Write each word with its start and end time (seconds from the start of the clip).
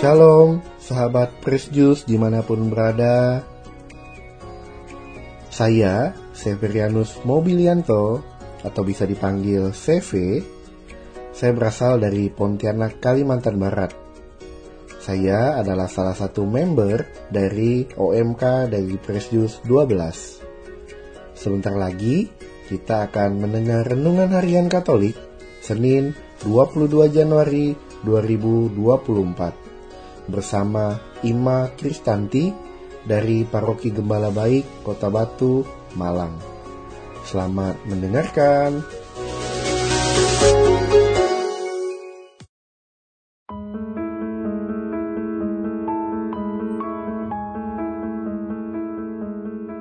Shalom, 0.00 0.64
sahabat 0.80 1.44
Press 1.44 1.68
Juice 1.68 2.08
di 2.08 2.16
mana 2.16 2.40
pun 2.40 2.72
berada. 2.72 3.44
Saya, 5.52 6.16
Severianus 6.32 7.20
Mobilianto, 7.28 8.24
atau 8.64 8.80
bisa 8.80 9.04
dipanggil 9.04 9.76
CV. 9.76 10.40
Saya 11.36 11.52
berasal 11.52 12.00
dari 12.00 12.32
Pontianak, 12.32 12.96
Kalimantan 12.96 13.60
Barat. 13.60 13.92
Saya 15.04 15.60
adalah 15.60 15.84
salah 15.84 16.16
satu 16.16 16.48
member 16.48 17.28
dari 17.28 17.84
OMK 17.84 18.72
dari 18.72 18.96
Press 18.96 19.28
Juice 19.28 19.60
12. 19.68 21.36
Sebentar 21.36 21.76
lagi, 21.76 22.24
kita 22.72 23.04
akan 23.12 23.36
mendengar 23.36 23.84
Renungan 23.84 24.32
Harian 24.32 24.72
Katolik, 24.72 25.20
Senin 25.60 26.16
22 26.48 26.88
Januari 27.12 27.76
2024 28.00 29.59
bersama 30.30 30.96
Ima 31.26 31.68
Kristanti 31.76 32.48
dari 33.04 33.44
Paroki 33.44 33.90
Gembala 33.90 34.30
Baik, 34.30 34.86
Kota 34.86 35.10
Batu, 35.10 35.66
Malang. 35.98 36.32
Selamat 37.26 37.76
mendengarkan. 37.86 38.80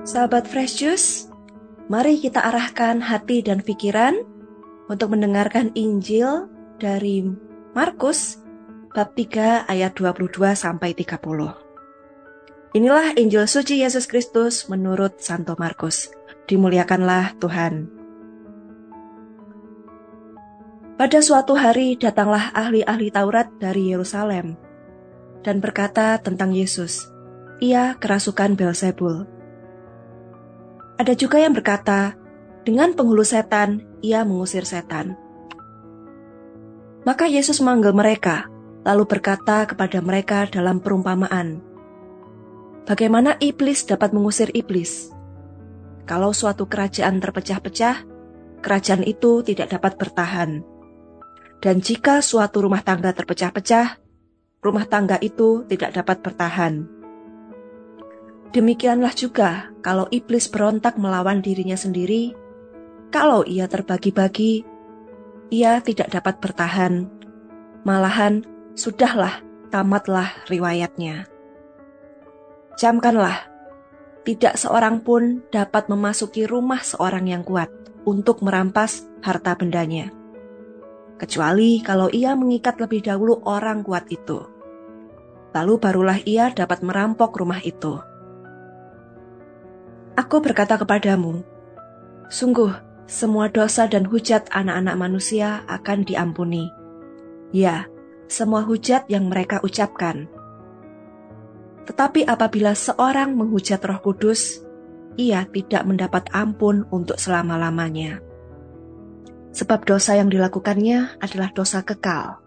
Sahabat 0.09 0.50
Fresh 0.50 0.81
Juice, 0.81 1.30
mari 1.86 2.17
kita 2.17 2.41
arahkan 2.41 2.97
hati 2.97 3.45
dan 3.45 3.61
pikiran 3.61 4.17
untuk 4.89 5.13
mendengarkan 5.13 5.70
Injil 5.77 6.50
dari 6.81 7.22
Markus 7.77 8.42
bab 8.90 9.14
3 9.14 9.70
ayat 9.70 9.94
22 9.94 10.34
sampai 10.58 10.98
30. 10.98 11.22
Inilah 12.73 13.14
Injil 13.22 13.45
suci 13.45 13.86
Yesus 13.86 14.09
Kristus 14.09 14.66
menurut 14.66 15.22
Santo 15.22 15.54
Markus. 15.62 16.09
Dimuliakanlah 16.50 17.38
Tuhan. 17.38 17.94
Pada 20.98 21.20
suatu 21.22 21.54
hari 21.54 22.02
datanglah 22.02 22.50
ahli-ahli 22.52 23.14
Taurat 23.14 23.48
dari 23.62 23.94
Yerusalem 23.94 24.58
dan 25.45 25.62
berkata 25.62 26.17
tentang 26.20 26.50
Yesus, 26.52 27.14
ia 27.62 27.94
kerasukan 28.02 28.58
Belzebul. 28.58 29.30
Ada 30.98 31.14
juga 31.14 31.40
yang 31.40 31.54
berkata, 31.54 32.17
dengan 32.66 32.92
penghulu 32.98 33.23
setan, 33.23 33.86
ia 34.02 34.26
mengusir 34.26 34.66
setan. 34.66 35.16
Maka 37.08 37.30
Yesus 37.32 37.64
memanggil 37.64 37.95
mereka 37.95 38.58
lalu 38.90 39.06
berkata 39.06 39.70
kepada 39.70 40.02
mereka 40.02 40.50
dalam 40.50 40.82
perumpamaan, 40.82 41.62
Bagaimana 42.90 43.38
iblis 43.38 43.86
dapat 43.86 44.18
mengusir 44.18 44.50
iblis? 44.58 45.14
Kalau 46.09 46.34
suatu 46.34 46.66
kerajaan 46.66 47.22
terpecah-pecah, 47.22 48.02
kerajaan 48.66 49.06
itu 49.06 49.45
tidak 49.45 49.78
dapat 49.78 49.94
bertahan. 49.94 50.66
Dan 51.62 51.86
jika 51.86 52.26
suatu 52.26 52.66
rumah 52.66 52.82
tangga 52.82 53.14
terpecah-pecah, 53.14 54.02
rumah 54.66 54.90
tangga 54.90 55.22
itu 55.22 55.70
tidak 55.70 56.02
dapat 56.02 56.26
bertahan. 56.26 56.90
Demikianlah 58.50 59.14
juga 59.14 59.70
kalau 59.86 60.10
iblis 60.10 60.50
berontak 60.50 60.98
melawan 60.98 61.45
dirinya 61.45 61.78
sendiri, 61.78 62.34
kalau 63.14 63.45
ia 63.45 63.70
terbagi-bagi, 63.70 64.66
ia 65.54 65.78
tidak 65.86 66.10
dapat 66.10 66.42
bertahan. 66.42 67.06
Malahan 67.86 68.42
Sudahlah, 68.80 69.44
tamatlah 69.75 70.47
riwayatnya. 70.47 71.27
Camkanlah, 72.80 73.52
tidak 74.23 74.55
seorang 74.55 75.04
pun 75.04 75.43
dapat 75.52 75.92
memasuki 75.92 76.48
rumah 76.48 76.80
seorang 76.80 77.27
yang 77.27 77.43
kuat 77.43 77.67
untuk 78.08 78.39
merampas 78.39 79.04
harta 79.20 79.59
bendanya. 79.59 80.15
Kecuali 81.20 81.83
kalau 81.83 82.08
ia 82.08 82.39
mengikat 82.39 82.80
lebih 82.80 83.04
dahulu 83.04 83.43
orang 83.43 83.83
kuat 83.83 84.08
itu. 84.08 84.48
Lalu 85.52 85.73
barulah 85.75 86.23
ia 86.23 86.48
dapat 86.55 86.80
merampok 86.80 87.36
rumah 87.36 87.59
itu. 87.59 87.99
Aku 90.15 90.39
berkata 90.39 90.80
kepadamu, 90.80 91.43
sungguh 92.31 92.71
semua 93.11 93.52
dosa 93.52 93.92
dan 93.92 94.08
hujat 94.08 94.48
anak-anak 94.55 94.95
manusia 94.95 95.67
akan 95.67 96.08
diampuni. 96.08 96.71
Ya, 97.52 97.92
semua 98.30 98.62
hujat 98.62 99.10
yang 99.10 99.28
mereka 99.28 99.58
ucapkan. 99.66 100.30
Tetapi 101.90 102.30
apabila 102.30 102.78
seorang 102.78 103.34
menghujat 103.34 103.82
Roh 103.82 103.98
Kudus, 104.06 104.62
ia 105.17 105.50
tidak 105.50 105.84
mendapat 105.90 106.30
ampun 106.30 106.86
untuk 106.94 107.17
selama-lamanya. 107.17 108.22
Sebab 109.50 109.84
dosa 109.84 110.14
yang 110.14 110.30
dilakukannya 110.30 111.17
adalah 111.17 111.50
dosa 111.50 111.82
kekal. 111.82 112.38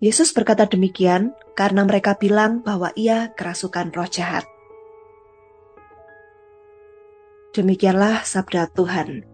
Yesus 0.00 0.32
berkata 0.36 0.68
demikian 0.68 1.32
karena 1.56 1.84
mereka 1.84 2.16
bilang 2.16 2.60
bahwa 2.60 2.92
ia 2.96 3.32
kerasukan 3.36 3.92
roh 3.92 4.08
jahat. 4.08 4.44
Demikianlah 7.52 8.24
sabda 8.24 8.70
Tuhan. 8.72 9.24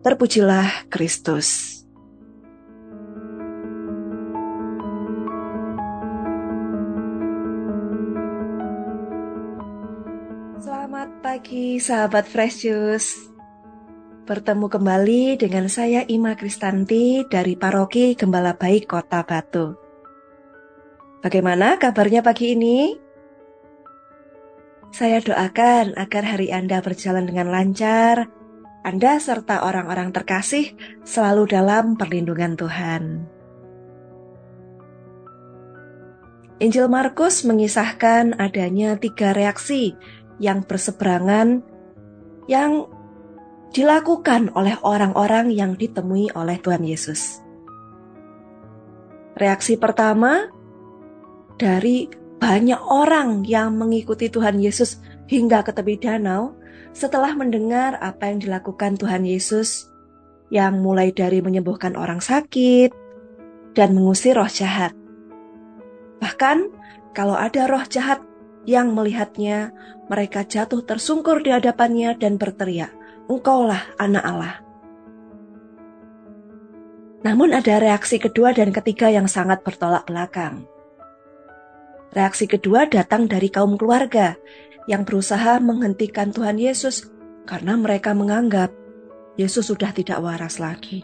Terpujilah 0.00 0.88
Kristus. 0.88 1.75
Pagi 11.36 11.76
sahabat 11.76 12.24
Fresh 12.24 12.64
Juice. 12.64 13.28
Bertemu 14.24 14.72
kembali 14.72 15.36
dengan 15.36 15.68
saya 15.68 16.00
Ima 16.08 16.32
Kristanti 16.32 17.28
dari 17.28 17.60
Paroki 17.60 18.16
Gembala 18.16 18.56
Baik 18.56 18.88
Kota 18.88 19.20
Batu. 19.20 19.76
Bagaimana 21.20 21.76
kabarnya 21.76 22.24
pagi 22.24 22.56
ini? 22.56 22.96
Saya 24.88 25.20
doakan 25.20 26.00
agar 26.00 26.24
hari 26.24 26.48
Anda 26.48 26.80
berjalan 26.80 27.28
dengan 27.28 27.52
lancar, 27.52 28.32
Anda 28.80 29.20
serta 29.20 29.60
orang-orang 29.60 30.16
terkasih 30.16 30.72
selalu 31.04 31.52
dalam 31.52 32.00
perlindungan 32.00 32.56
Tuhan. 32.56 33.28
Injil 36.64 36.88
Markus 36.88 37.44
mengisahkan 37.44 38.40
adanya 38.40 38.96
tiga 38.96 39.36
reaksi 39.36 39.92
yang 40.42 40.64
berseberangan 40.64 41.64
yang 42.46 42.86
dilakukan 43.74 44.54
oleh 44.54 44.78
orang-orang 44.80 45.52
yang 45.52 45.74
ditemui 45.74 46.32
oleh 46.32 46.56
Tuhan 46.62 46.86
Yesus. 46.86 47.42
Reaksi 49.36 49.76
pertama 49.76 50.48
dari 51.60 52.08
banyak 52.36 52.80
orang 52.88 53.44
yang 53.44 53.76
mengikuti 53.76 54.32
Tuhan 54.32 54.60
Yesus 54.60 55.00
hingga 55.28 55.64
ke 55.64 55.72
tepi 55.72 56.00
danau 56.00 56.56
setelah 56.96 57.36
mendengar 57.36 58.00
apa 58.00 58.32
yang 58.32 58.40
dilakukan 58.40 58.96
Tuhan 58.96 59.28
Yesus 59.28 59.92
yang 60.48 60.80
mulai 60.80 61.12
dari 61.12 61.44
menyembuhkan 61.44 61.98
orang 61.98 62.24
sakit 62.24 62.94
dan 63.76 63.92
mengusir 63.92 64.40
roh 64.40 64.48
jahat. 64.48 64.96
Bahkan 66.22 66.72
kalau 67.12 67.36
ada 67.36 67.68
roh 67.68 67.84
jahat 67.84 68.24
yang 68.66 68.92
melihatnya, 68.92 69.70
mereka 70.10 70.42
jatuh 70.42 70.82
tersungkur 70.82 71.40
di 71.40 71.54
hadapannya 71.54 72.18
dan 72.18 72.36
berteriak, 72.36 72.90
Engkaulah 73.30 73.94
anak 73.98 74.24
Allah. 74.26 74.54
Namun 77.22 77.54
ada 77.54 77.82
reaksi 77.82 78.22
kedua 78.22 78.54
dan 78.54 78.70
ketiga 78.70 79.10
yang 79.10 79.26
sangat 79.26 79.62
bertolak 79.66 80.06
belakang. 80.06 80.66
Reaksi 82.14 82.46
kedua 82.46 82.86
datang 82.86 83.26
dari 83.26 83.50
kaum 83.50 83.74
keluarga 83.74 84.38
yang 84.86 85.02
berusaha 85.02 85.58
menghentikan 85.58 86.30
Tuhan 86.30 86.58
Yesus 86.58 87.10
karena 87.46 87.74
mereka 87.74 88.14
menganggap 88.14 88.70
Yesus 89.34 89.70
sudah 89.70 89.90
tidak 89.90 90.22
waras 90.22 90.62
lagi. 90.62 91.02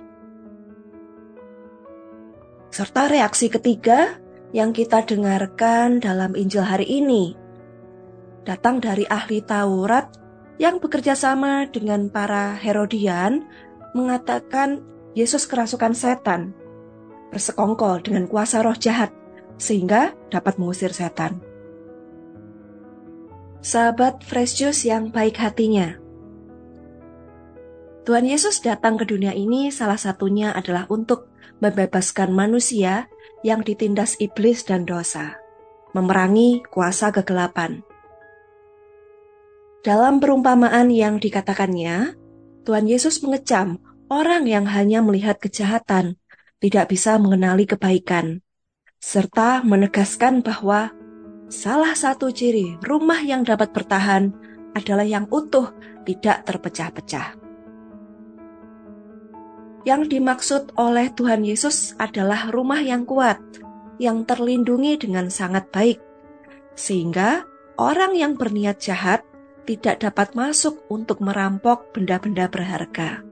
Serta 2.72 3.10
reaksi 3.10 3.52
ketiga 3.52 4.16
yang 4.56 4.72
kita 4.72 5.04
dengarkan 5.04 6.00
dalam 6.00 6.32
Injil 6.32 6.64
hari 6.64 6.88
ini 6.88 7.41
datang 8.42 8.82
dari 8.82 9.06
ahli 9.06 9.42
Taurat 9.42 10.10
yang 10.58 10.78
bekerja 10.78 11.14
sama 11.18 11.66
dengan 11.70 12.10
para 12.10 12.54
Herodian 12.58 13.46
mengatakan 13.94 14.82
Yesus 15.12 15.44
kerasukan 15.44 15.92
setan, 15.92 16.56
bersekongkol 17.34 18.00
dengan 18.04 18.24
kuasa 18.30 18.64
roh 18.64 18.76
jahat, 18.76 19.12
sehingga 19.60 20.16
dapat 20.32 20.56
mengusir 20.56 20.90
setan. 20.94 21.42
Sahabat 23.62 24.26
Fresh 24.26 24.58
Juice 24.58 24.88
yang 24.88 25.14
baik 25.14 25.38
hatinya, 25.38 26.02
Tuhan 28.02 28.26
Yesus 28.26 28.58
datang 28.58 28.98
ke 28.98 29.06
dunia 29.06 29.30
ini 29.30 29.70
salah 29.70 30.00
satunya 30.00 30.50
adalah 30.50 30.90
untuk 30.90 31.30
membebaskan 31.62 32.34
manusia 32.34 33.06
yang 33.46 33.62
ditindas 33.62 34.18
iblis 34.18 34.66
dan 34.66 34.82
dosa, 34.82 35.38
memerangi 35.94 36.66
kuasa 36.66 37.14
kegelapan. 37.14 37.86
Dalam 39.82 40.23
perumpamaan 40.23 40.94
yang 40.94 41.19
dikatakannya, 41.19 42.14
Tuhan 42.62 42.87
Yesus 42.87 43.19
mengecam 43.19 43.82
orang 44.06 44.46
yang 44.46 44.62
hanya 44.70 45.02
melihat 45.02 45.43
kejahatan, 45.43 46.23
tidak 46.62 46.87
bisa 46.87 47.19
mengenali 47.19 47.67
kebaikan, 47.67 48.46
serta 49.02 49.67
menegaskan 49.67 50.46
bahwa 50.46 50.94
salah 51.50 51.99
satu 51.99 52.31
ciri 52.31 52.79
rumah 52.87 53.26
yang 53.26 53.43
dapat 53.43 53.75
bertahan 53.75 54.31
adalah 54.79 55.02
yang 55.02 55.26
utuh, 55.34 55.75
tidak 56.06 56.46
terpecah-pecah. 56.46 57.34
Yang 59.82 60.02
dimaksud 60.14 60.79
oleh 60.79 61.11
Tuhan 61.11 61.43
Yesus 61.43 61.99
adalah 61.99 62.55
rumah 62.55 62.79
yang 62.79 63.02
kuat, 63.02 63.43
yang 63.99 64.23
terlindungi 64.23 64.94
dengan 64.94 65.26
sangat 65.26 65.75
baik, 65.75 65.99
sehingga 66.79 67.43
orang 67.82 68.14
yang 68.14 68.38
berniat 68.38 68.79
jahat 68.79 69.26
tidak 69.66 70.02
dapat 70.02 70.34
masuk 70.34 70.82
untuk 70.90 71.22
merampok 71.22 71.94
benda-benda 71.94 72.50
berharga. 72.50 73.22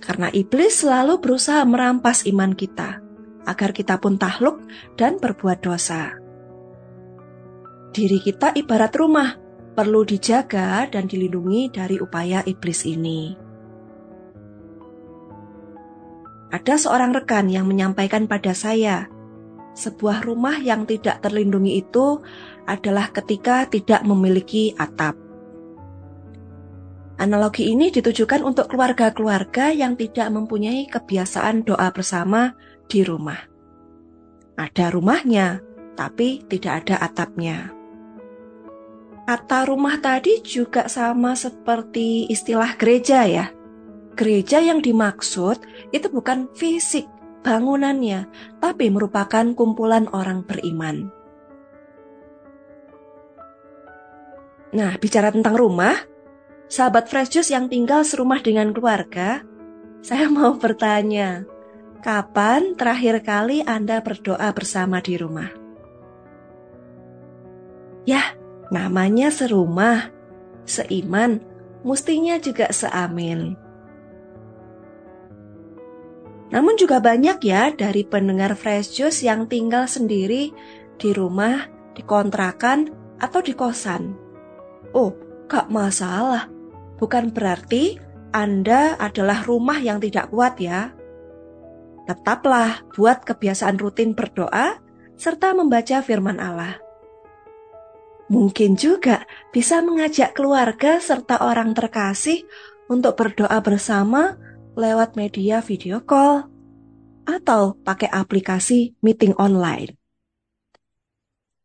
Karena 0.00 0.28
iblis 0.32 0.84
selalu 0.84 1.20
berusaha 1.20 1.64
merampas 1.64 2.28
iman 2.28 2.52
kita, 2.52 3.00
agar 3.48 3.70
kita 3.72 3.96
pun 4.00 4.20
tahluk 4.20 4.60
dan 5.00 5.16
berbuat 5.16 5.64
dosa. 5.64 6.16
Diri 7.94 8.18
kita 8.20 8.52
ibarat 8.58 8.92
rumah, 8.98 9.38
perlu 9.72 10.02
dijaga 10.04 10.84
dan 10.90 11.06
dilindungi 11.08 11.72
dari 11.72 11.96
upaya 12.02 12.42
iblis 12.44 12.84
ini. 12.84 13.32
Ada 16.54 16.78
seorang 16.78 17.10
rekan 17.10 17.50
yang 17.50 17.66
menyampaikan 17.66 18.30
pada 18.30 18.54
saya, 18.54 19.10
sebuah 19.74 20.22
rumah 20.22 20.62
yang 20.62 20.86
tidak 20.86 21.20
terlindungi 21.20 21.82
itu 21.82 22.22
adalah 22.64 23.10
ketika 23.10 23.66
tidak 23.66 24.06
memiliki 24.06 24.72
atap. 24.78 25.18
Analogi 27.14 27.70
ini 27.70 27.94
ditujukan 27.94 28.42
untuk 28.42 28.74
keluarga-keluarga 28.74 29.70
yang 29.70 29.94
tidak 29.94 30.34
mempunyai 30.34 30.90
kebiasaan 30.90 31.62
doa 31.62 31.94
bersama 31.94 32.58
di 32.90 33.06
rumah. 33.06 33.38
Ada 34.58 34.90
rumahnya, 34.90 35.62
tapi 35.94 36.42
tidak 36.50 36.86
ada 36.86 37.06
atapnya. 37.06 37.70
Kata 39.24 39.64
rumah 39.64 39.96
tadi 40.02 40.42
juga 40.44 40.90
sama 40.90 41.32
seperti 41.38 42.28
istilah 42.28 42.76
gereja 42.76 43.24
ya. 43.24 43.46
Gereja 44.14 44.60
yang 44.60 44.84
dimaksud 44.84 45.64
itu 45.90 46.06
bukan 46.12 46.50
fisik 46.52 47.08
bangunannya, 47.44 48.26
tapi 48.58 48.88
merupakan 48.88 49.44
kumpulan 49.52 50.08
orang 50.16 50.42
beriman. 50.48 51.12
Nah, 54.74 54.96
bicara 54.98 55.30
tentang 55.30 55.54
rumah, 55.54 55.94
sahabat 56.66 57.06
Fresh 57.06 57.30
Juice 57.36 57.54
yang 57.54 57.70
tinggal 57.70 58.02
serumah 58.02 58.42
dengan 58.42 58.74
keluarga, 58.74 59.46
saya 60.02 60.26
mau 60.26 60.58
bertanya, 60.58 61.46
kapan 62.02 62.74
terakhir 62.74 63.22
kali 63.22 63.62
Anda 63.62 64.02
berdoa 64.02 64.50
bersama 64.50 64.98
di 64.98 65.14
rumah? 65.14 65.48
Ya, 68.04 68.34
namanya 68.74 69.30
serumah, 69.30 70.10
seiman, 70.66 71.40
mestinya 71.86 72.36
juga 72.42 72.68
seamin. 72.74 73.63
Namun 76.52 76.76
juga 76.76 77.00
banyak 77.00 77.40
ya 77.40 77.72
dari 77.72 78.04
pendengar 78.04 78.52
Fresh 78.58 79.00
Juice 79.00 79.24
yang 79.24 79.48
tinggal 79.48 79.88
sendiri 79.88 80.52
di 81.00 81.10
rumah, 81.14 81.68
di 81.96 82.04
kontrakan, 82.04 82.92
atau 83.22 83.40
di 83.40 83.56
kosan. 83.56 84.12
Oh, 84.92 85.14
gak 85.48 85.72
masalah. 85.72 86.50
Bukan 87.00 87.32
berarti 87.32 87.96
Anda 88.34 88.98
adalah 89.00 89.46
rumah 89.46 89.80
yang 89.80 89.98
tidak 90.02 90.30
kuat 90.30 90.60
ya. 90.60 90.92
Tetaplah 92.04 92.84
buat 92.92 93.24
kebiasaan 93.24 93.80
rutin 93.80 94.12
berdoa 94.12 94.78
serta 95.16 95.56
membaca 95.56 96.04
firman 96.04 96.36
Allah. 96.36 96.76
Mungkin 98.28 98.76
juga 98.76 99.24
bisa 99.52 99.84
mengajak 99.84 100.36
keluarga 100.36 101.00
serta 101.00 101.44
orang 101.44 101.76
terkasih 101.76 102.44
untuk 102.88 103.16
berdoa 103.16 103.60
bersama 103.60 104.36
lewat 104.74 105.14
media 105.18 105.62
video 105.62 106.02
call, 106.02 106.50
atau 107.24 107.78
pakai 107.80 108.10
aplikasi 108.12 108.94
meeting 109.00 109.32
online. 109.40 109.96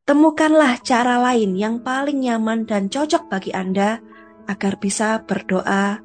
Temukanlah 0.07 0.81
cara 0.81 1.21
lain 1.21 1.53
yang 1.53 1.85
paling 1.85 2.25
nyaman 2.25 2.65
dan 2.65 2.89
cocok 2.89 3.29
bagi 3.29 3.53
Anda 3.53 4.01
agar 4.49 4.81
bisa 4.81 5.21
berdoa 5.21 6.01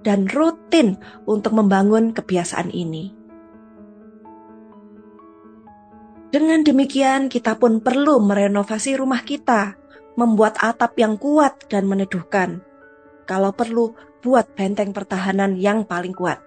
dan 0.00 0.24
rutin 0.32 0.96
untuk 1.28 1.52
membangun 1.52 2.16
kebiasaan 2.16 2.72
ini. 2.72 3.12
Dengan 6.32 6.64
demikian, 6.64 7.28
kita 7.28 7.60
pun 7.60 7.84
perlu 7.84 8.16
merenovasi 8.24 8.96
rumah 8.96 9.20
kita, 9.20 9.76
membuat 10.16 10.56
atap 10.64 10.96
yang 10.96 11.20
kuat 11.20 11.68
dan 11.68 11.84
meneduhkan. 11.84 12.64
Kalau 13.28 13.52
perlu, 13.52 13.92
buat 14.22 14.54
benteng 14.54 14.94
pertahanan 14.94 15.58
yang 15.58 15.82
paling 15.82 16.14
kuat. 16.14 16.38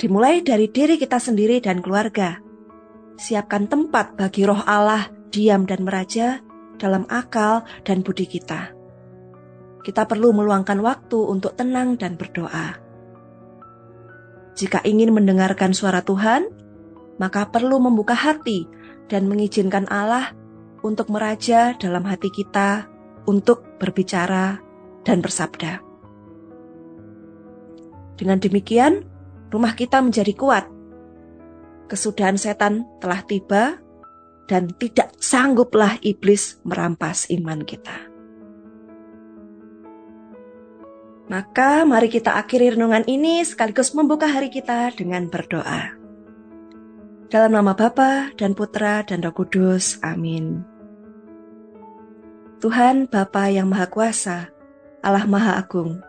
Dimulai 0.00 0.40
dari 0.40 0.72
diri 0.72 0.96
kita 0.96 1.20
sendiri 1.20 1.60
dan 1.60 1.84
keluarga. 1.84 2.40
Siapkan 3.20 3.68
tempat 3.68 4.16
bagi 4.16 4.48
roh 4.48 4.64
Allah 4.64 5.12
diam 5.28 5.68
dan 5.68 5.84
meraja 5.84 6.40
dalam 6.80 7.04
akal 7.12 7.66
dan 7.84 8.00
budi 8.00 8.24
kita. 8.24 8.72
Kita 9.84 10.06
perlu 10.08 10.32
meluangkan 10.32 10.78
waktu 10.80 11.18
untuk 11.18 11.58
tenang 11.58 11.98
dan 12.00 12.16
berdoa. 12.16 12.78
Jika 14.58 14.82
ingin 14.82 15.14
mendengarkan 15.14 15.70
suara 15.74 16.02
Tuhan, 16.02 16.50
maka 17.18 17.46
perlu 17.50 17.82
membuka 17.82 18.14
hati 18.14 18.66
dan 19.10 19.26
mengizinkan 19.26 19.86
Allah 19.90 20.34
untuk 20.82 21.10
meraja 21.10 21.74
dalam 21.74 22.06
hati 22.06 22.30
kita 22.30 22.86
untuk 23.26 23.66
berbicara 23.82 24.62
dan 25.02 25.18
bersabda. 25.18 25.87
Dengan 28.18 28.42
demikian, 28.42 29.06
rumah 29.54 29.78
kita 29.78 30.02
menjadi 30.02 30.34
kuat. 30.34 30.66
Kesudahan 31.86 32.34
setan 32.34 32.84
telah 32.98 33.22
tiba 33.22 33.78
dan 34.50 34.68
tidak 34.76 35.14
sangguplah 35.22 35.96
iblis 36.02 36.58
merampas 36.66 37.30
iman 37.30 37.62
kita. 37.62 38.10
Maka 41.28 41.84
mari 41.84 42.08
kita 42.08 42.40
akhiri 42.40 42.74
renungan 42.74 43.04
ini 43.04 43.44
sekaligus 43.44 43.92
membuka 43.92 44.26
hari 44.26 44.48
kita 44.48 44.90
dengan 44.96 45.28
berdoa. 45.28 45.92
Dalam 47.28 47.52
nama 47.52 47.76
Bapa 47.76 48.32
dan 48.40 48.56
Putra 48.56 49.04
dan 49.04 49.20
Roh 49.20 49.36
Kudus. 49.36 50.00
Amin. 50.00 50.64
Tuhan 52.64 53.04
Bapa 53.12 53.52
yang 53.52 53.68
Maha 53.68 53.92
Kuasa, 53.92 54.48
Allah 55.04 55.28
Maha 55.28 55.60
Agung, 55.60 56.00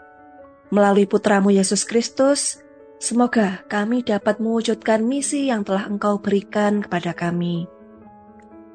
Melalui 0.69 1.09
putramu 1.09 1.49
Yesus 1.49 1.81
Kristus, 1.81 2.61
semoga 3.01 3.65
kami 3.65 4.05
dapat 4.05 4.37
mewujudkan 4.37 5.01
misi 5.01 5.49
yang 5.49 5.65
telah 5.65 5.89
engkau 5.89 6.21
berikan 6.21 6.85
kepada 6.85 7.17
kami. 7.17 7.65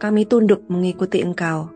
Kami 0.02 0.26
tunduk 0.26 0.66
mengikuti 0.66 1.22
engkau. 1.22 1.70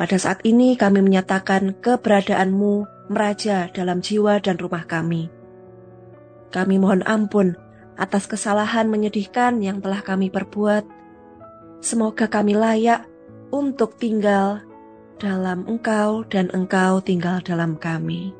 Pada 0.00 0.16
saat 0.16 0.40
ini 0.48 0.80
kami 0.80 1.04
menyatakan 1.04 1.76
keberadaanmu 1.76 2.88
meraja 3.12 3.68
dalam 3.68 4.00
jiwa 4.00 4.40
dan 4.40 4.56
rumah 4.56 4.88
kami. 4.88 5.28
Kami 6.48 6.80
mohon 6.80 7.04
ampun 7.04 7.60
atas 8.00 8.24
kesalahan 8.24 8.88
menyedihkan 8.88 9.60
yang 9.60 9.84
telah 9.84 10.00
kami 10.00 10.32
perbuat. 10.32 10.88
Semoga 11.84 12.32
kami 12.32 12.56
layak 12.56 13.04
untuk 13.52 14.00
tinggal 14.00 14.64
dalam 15.20 15.68
Engkau 15.68 16.24
dan 16.24 16.48
Engkau 16.56 17.04
tinggal 17.04 17.44
dalam 17.44 17.76
kami. 17.76 18.39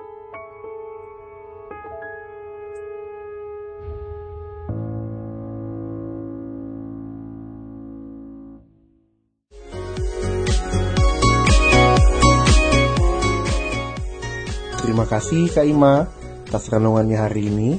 Terima 15.01 15.17
kasih 15.17 15.49
Kak 15.49 15.65
Ima 15.65 16.05
atas 16.45 16.69
renungannya 16.69 17.17
hari 17.17 17.49
ini. 17.49 17.73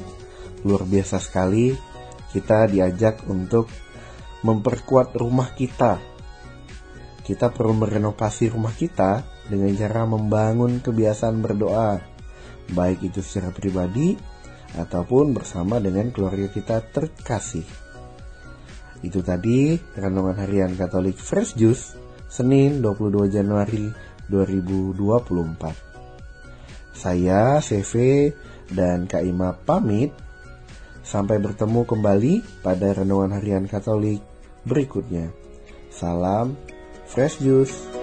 Luar 0.67 0.83
biasa 0.83 1.23
sekali. 1.23 1.71
kita 2.35 2.67
diajak 2.67 3.23
untuk 3.31 3.71
memperkuat 4.43 5.15
rumah 5.15 5.55
kita. 5.55 6.03
Kita 7.23 7.47
perlu 7.47 7.79
merenovasi 7.79 8.51
rumah 8.51 8.75
kita 8.75 9.23
dengan 9.47 9.71
cara 9.71 10.03
membangun 10.03 10.83
kebiasaan 10.83 11.39
berdoa, 11.39 11.95
baik 12.75 13.07
itu 13.07 13.23
secara 13.23 13.55
pribadi 13.55 14.19
ataupun 14.75 15.31
bersama 15.31 15.79
dengan 15.79 16.11
keluarga 16.11 16.51
kita 16.51 16.83
terkasih. 16.91 17.63
Itu 18.99 19.23
tadi 19.23 19.79
renungan 19.95 20.43
harian 20.43 20.75
Katolik 20.75 21.15
Fresh 21.15 21.55
Juice 21.55 21.95
Senin 22.27 22.83
22 22.83 23.31
Januari 23.31 23.87
2024. 24.27 25.92
Saya 27.03 27.59
CV 27.59 28.31
dan 28.71 29.11
Kak 29.11 29.27
Ima 29.27 29.51
pamit. 29.67 30.15
Sampai 31.03 31.35
bertemu 31.35 31.83
kembali 31.83 32.63
pada 32.63 32.95
renungan 32.95 33.35
harian 33.35 33.67
Katolik 33.67 34.23
berikutnya. 34.63 35.27
Salam 35.91 36.55
Fresh 37.11 37.43
Juice. 37.43 38.02